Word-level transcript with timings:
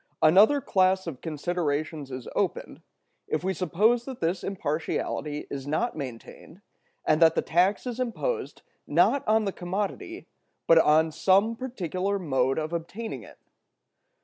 Another 0.23 0.61
class 0.61 1.05
of 1.05 1.21
considerations 1.21 2.09
is 2.09 2.27
opened, 2.35 2.81
if 3.27 3.43
we 3.43 3.53
suppose 3.53 4.03
that 4.05 4.19
this 4.19 4.43
impartiality 4.43 5.45
is 5.51 5.67
not 5.67 5.95
maintained, 5.95 6.61
and 7.05 7.21
that 7.21 7.35
the 7.35 7.43
tax 7.43 7.85
is 7.85 7.99
imposed, 7.99 8.63
not 8.87 9.23
on 9.27 9.45
the 9.45 9.53
commodity, 9.53 10.27
but 10.65 10.79
on 10.79 11.11
some 11.11 11.55
particular 11.55 12.17
mode 12.17 12.57
of 12.57 12.73
obtaining 12.73 13.21
it. 13.21 13.37